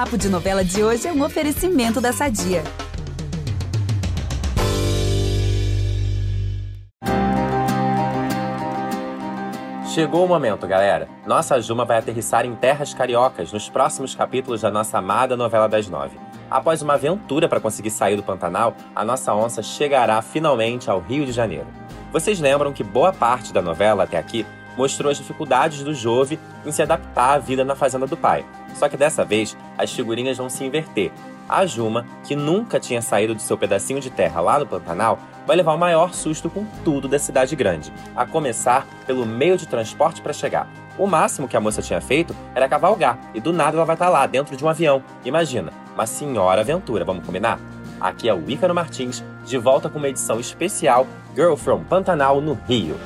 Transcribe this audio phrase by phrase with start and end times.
[0.00, 2.64] Papo de Novela de hoje é um oferecimento da Sadia.
[9.92, 11.06] Chegou o momento, galera.
[11.26, 15.86] Nossa Juma vai aterrissar em terras cariocas nos próximos capítulos da nossa amada novela das
[15.86, 16.16] nove.
[16.50, 21.26] Após uma aventura para conseguir sair do Pantanal, a nossa onça chegará finalmente ao Rio
[21.26, 21.66] de Janeiro.
[22.10, 24.46] Vocês lembram que boa parte da novela até aqui
[24.76, 28.44] mostrou as dificuldades do Jove em se adaptar à vida na fazenda do pai.
[28.74, 31.12] Só que dessa vez, as figurinhas vão se inverter.
[31.48, 35.56] A Juma, que nunca tinha saído do seu pedacinho de terra lá no Pantanal, vai
[35.56, 40.22] levar o maior susto com tudo da cidade grande, a começar pelo meio de transporte
[40.22, 40.68] para chegar.
[40.96, 44.08] O máximo que a moça tinha feito era cavalgar, e do nada ela vai estar
[44.08, 45.02] lá, dentro de um avião.
[45.24, 47.58] Imagina, uma senhora aventura, vamos combinar?
[48.00, 52.56] Aqui é o Ícaro Martins, de volta com uma edição especial Girl from Pantanal no
[52.68, 52.96] Rio.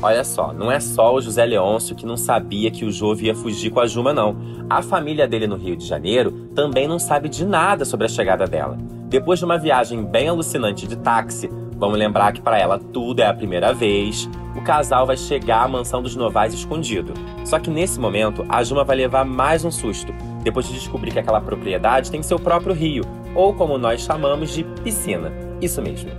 [0.00, 3.34] Olha só, não é só o José Leôncio que não sabia que o Jove ia
[3.34, 4.36] fugir com a Juma, não.
[4.70, 8.46] A família dele no Rio de Janeiro também não sabe de nada sobre a chegada
[8.46, 8.78] dela.
[9.08, 13.26] Depois de uma viagem bem alucinante de táxi, vamos lembrar que para ela tudo é
[13.26, 17.12] a primeira vez, o casal vai chegar à mansão dos Novais escondido.
[17.44, 20.12] Só que nesse momento, a Juma vai levar mais um susto,
[20.44, 23.02] depois de descobrir que aquela propriedade tem seu próprio rio,
[23.34, 25.32] ou como nós chamamos de piscina.
[25.60, 26.10] Isso mesmo.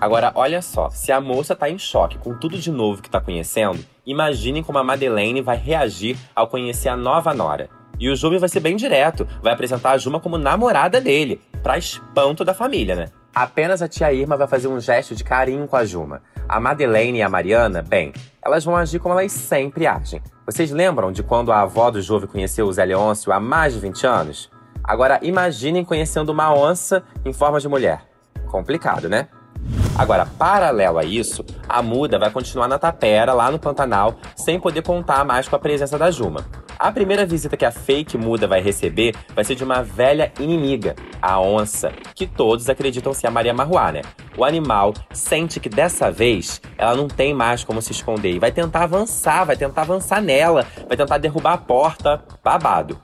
[0.00, 3.20] Agora, olha só, se a moça tá em choque com tudo de novo que tá
[3.20, 7.68] conhecendo, imaginem como a Madeleine vai reagir ao conhecer a nova Nora.
[7.98, 11.76] E o Júlio vai ser bem direto, vai apresentar a Juma como namorada dele, pra
[11.76, 13.08] espanto da família, né?
[13.34, 16.22] Apenas a tia Irma vai fazer um gesto de carinho com a Juma.
[16.48, 20.22] A Madeleine e a Mariana, bem, elas vão agir como elas sempre agem.
[20.46, 23.80] Vocês lembram de quando a avó do Jove conheceu o Zé Leôncio há mais de
[23.80, 24.50] 20 anos?
[24.82, 28.02] Agora imaginem conhecendo uma onça em forma de mulher.
[28.46, 29.28] Complicado, né?
[30.00, 34.80] Agora, paralelo a isso, a Muda vai continuar na tapera, lá no Pantanal, sem poder
[34.80, 36.46] contar mais com a presença da Juma.
[36.78, 40.96] A primeira visita que a fake Muda vai receber vai ser de uma velha inimiga,
[41.20, 44.00] a onça, que todos acreditam ser a Maria Marruá, né?
[44.38, 48.50] O animal sente que dessa vez ela não tem mais como se esconder e vai
[48.50, 52.98] tentar avançar, vai tentar avançar nela, vai tentar derrubar a porta, babado.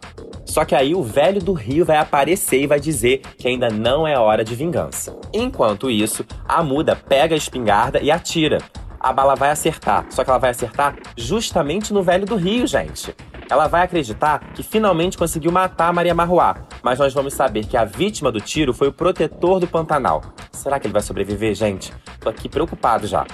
[0.56, 4.09] Só que aí o velho do rio vai aparecer e vai dizer que ainda não
[4.09, 5.15] é hora de vingança.
[5.31, 8.56] Enquanto isso, a muda pega a espingarda e atira.
[8.99, 13.15] A bala vai acertar, só que ela vai acertar justamente no velho do rio, gente.
[13.50, 17.77] Ela vai acreditar que finalmente conseguiu matar a Maria Marruá, mas nós vamos saber que
[17.77, 20.22] a vítima do tiro foi o protetor do Pantanal.
[20.53, 21.93] Será que ele vai sobreviver, gente?
[22.19, 23.27] Tô aqui preocupado já.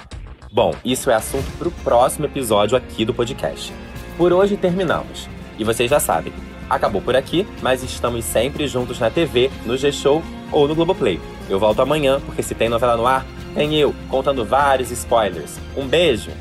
[0.51, 3.73] Bom, isso é assunto para o próximo episódio aqui do podcast.
[4.17, 5.29] Por hoje terminamos.
[5.57, 6.33] E vocês já sabem,
[6.69, 11.19] acabou por aqui, mas estamos sempre juntos na TV, no G-Show ou no Globoplay.
[11.49, 15.57] Eu volto amanhã, porque se tem novela no ar, tem eu, contando vários spoilers.
[15.75, 16.31] Um beijo!